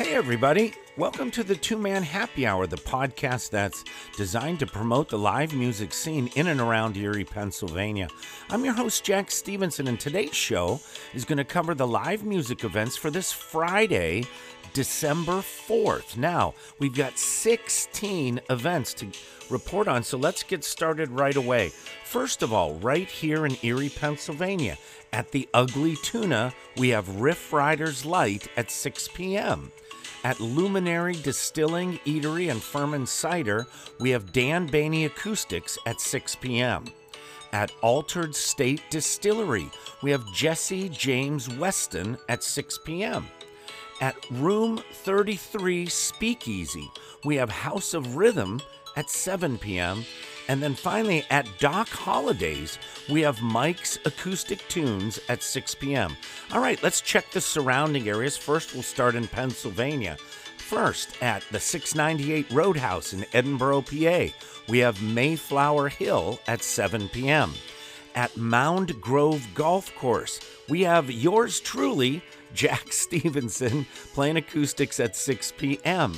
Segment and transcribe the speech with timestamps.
[0.00, 0.72] Hey, everybody.
[0.96, 3.84] Welcome to the Two Man Happy Hour, the podcast that's
[4.16, 8.08] designed to promote the live music scene in and around Erie, Pennsylvania.
[8.48, 10.80] I'm your host, Jack Stevenson, and today's show
[11.12, 14.24] is going to cover the live music events for this Friday,
[14.72, 16.16] December 4th.
[16.16, 19.08] Now, we've got 16 events to
[19.50, 21.70] report on, so let's get started right away.
[22.04, 24.76] First of all, right here in Erie, Pennsylvania,
[25.12, 29.72] at the Ugly Tuna, we have Riff Riders Light at 6 p.m.
[30.22, 33.66] At Luminary Distilling, Eatery, and Furman Cider,
[33.98, 36.84] we have Dan Baney Acoustics at 6 p.m.
[37.52, 39.68] At Altered State Distillery,
[40.02, 43.26] we have Jesse James Weston at 6 p.m.
[44.00, 46.90] At Room 33 Speakeasy,
[47.24, 48.60] we have House of Rhythm
[48.96, 50.04] at 7 p.m.
[50.48, 52.78] And then finally, at Doc Holidays,
[53.10, 56.16] we have Mike's Acoustic Tunes at 6 p.m.
[56.50, 58.36] All right, let's check the surrounding areas.
[58.36, 60.16] First, we'll start in Pennsylvania.
[60.56, 64.34] First, at the 698 Roadhouse in Edinboro, PA,
[64.68, 67.52] we have Mayflower Hill at 7 p.m.
[68.14, 72.22] At Mound Grove Golf Course, we have yours truly,
[72.54, 76.14] Jack Stevenson, playing acoustics at 6 p.m.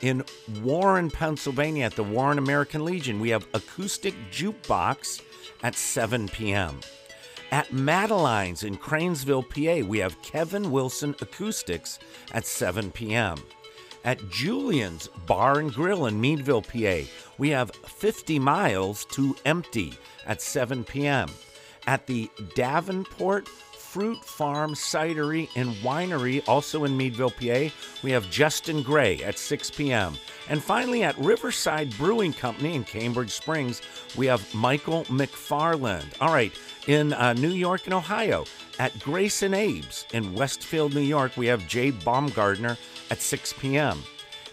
[0.00, 0.24] In
[0.62, 5.22] Warren, Pennsylvania, at the Warren American Legion, we have Acoustic Jukebox
[5.62, 6.80] at 7 p.m.
[7.52, 11.98] At Madeline's in Cranesville, PA, we have Kevin Wilson Acoustics
[12.32, 13.36] at 7 p.m.
[14.04, 17.06] At Julian's Bar and Grill in Meadville, PA,
[17.38, 19.94] we have 50 Miles to Empty
[20.26, 21.28] at 7 p.m.
[21.86, 23.48] At the Davenport
[23.92, 27.70] Fruit Farm Cidery and Winery, also in Meadville, PA,
[28.02, 30.16] we have Justin Gray at 6 p.m.
[30.48, 33.82] And finally, at Riverside Brewing Company in Cambridge Springs,
[34.16, 36.06] we have Michael McFarland.
[36.22, 38.46] All right, in uh, New York and Ohio,
[38.78, 42.78] at Grace and Abe's in Westfield, New York, we have Jay Baumgardner
[43.10, 44.02] at 6 p.m.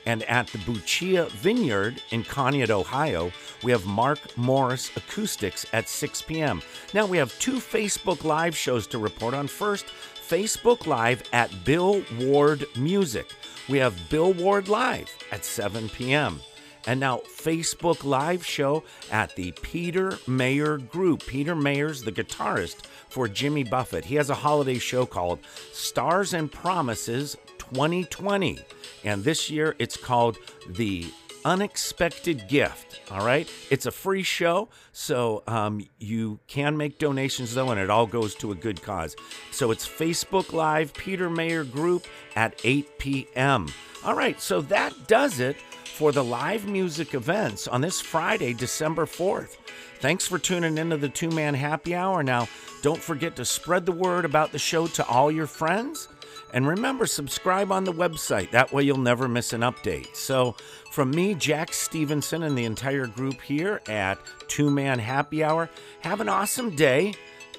[0.10, 6.24] And at the Buccia Vineyard in Conneaut, Ohio, we have Mark Morris Acoustics at 6
[6.24, 6.64] p.m.
[6.96, 9.46] Now we have two Facebook Live shows to report on.
[9.48, 9.86] First,
[10.28, 13.28] Facebook Live at Bill Ward Music.
[13.70, 16.40] We have Bill Ward Live at 7 p.m.
[16.88, 21.24] And now, Facebook Live show at the Peter Mayer Group.
[21.28, 24.06] Peter Mayer's the guitarist for Jimmy Buffett.
[24.06, 25.38] He has a holiday show called
[25.72, 27.38] Stars and Promises
[27.74, 28.60] 2020.
[29.04, 30.38] And this year it's called
[30.68, 31.06] The
[31.46, 33.02] Unexpected Gift.
[33.12, 33.50] All right.
[33.70, 34.70] It's a free show.
[34.92, 39.16] So um, you can make donations, though, and it all goes to a good cause.
[39.52, 43.68] So it's Facebook Live, Peter Mayer Group at 8 p.m.
[44.04, 44.40] All right.
[44.42, 45.58] So that does it
[46.00, 49.58] for the live music events on this Friday, December 4th.
[50.00, 52.24] Thanks for tuning into the Two Man Happy Hour.
[52.24, 52.48] Now,
[52.82, 56.08] don't forget to spread the word about the show to all your friends.
[56.54, 58.52] And remember, subscribe on the website.
[58.52, 60.16] That way you'll never miss an update.
[60.16, 60.56] So,
[60.92, 64.18] from me, Jack Stevenson, and the entire group here at
[64.48, 65.70] Two Man Happy Hour,
[66.02, 67.14] have an awesome day.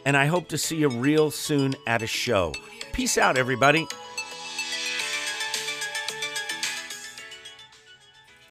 [0.04, 2.54] And I hope to see you real soon at a show.
[2.92, 3.86] Peace out, everybody.